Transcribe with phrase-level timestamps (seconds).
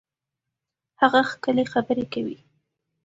[1.01, 2.37] هغه ښکلي خبري کوي.